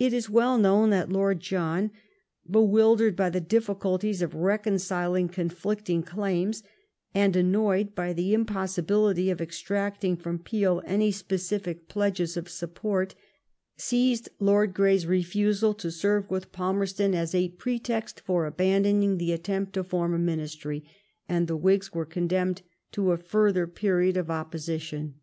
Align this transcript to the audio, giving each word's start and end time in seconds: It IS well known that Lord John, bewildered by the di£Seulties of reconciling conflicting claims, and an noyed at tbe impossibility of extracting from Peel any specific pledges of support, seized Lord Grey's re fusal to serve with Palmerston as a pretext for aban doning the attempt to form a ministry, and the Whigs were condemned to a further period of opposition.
It 0.00 0.12
IS 0.12 0.28
well 0.28 0.58
known 0.58 0.90
that 0.90 1.12
Lord 1.12 1.38
John, 1.38 1.92
bewildered 2.50 3.14
by 3.14 3.30
the 3.30 3.40
di£Seulties 3.40 4.20
of 4.20 4.34
reconciling 4.34 5.28
conflicting 5.28 6.02
claims, 6.02 6.64
and 7.14 7.36
an 7.36 7.52
noyed 7.52 7.96
at 7.96 8.16
tbe 8.16 8.32
impossibility 8.32 9.30
of 9.30 9.40
extracting 9.40 10.16
from 10.16 10.40
Peel 10.40 10.82
any 10.84 11.12
specific 11.12 11.86
pledges 11.88 12.36
of 12.36 12.48
support, 12.48 13.14
seized 13.76 14.28
Lord 14.40 14.74
Grey's 14.74 15.06
re 15.06 15.22
fusal 15.22 15.72
to 15.78 15.92
serve 15.92 16.28
with 16.28 16.50
Palmerston 16.50 17.14
as 17.14 17.32
a 17.32 17.50
pretext 17.50 18.18
for 18.18 18.50
aban 18.50 18.82
doning 18.82 19.18
the 19.18 19.30
attempt 19.30 19.72
to 19.74 19.84
form 19.84 20.14
a 20.14 20.18
ministry, 20.18 20.82
and 21.28 21.46
the 21.46 21.56
Whigs 21.56 21.92
were 21.94 22.04
condemned 22.04 22.62
to 22.90 23.12
a 23.12 23.16
further 23.16 23.68
period 23.68 24.16
of 24.16 24.32
opposition. 24.32 25.20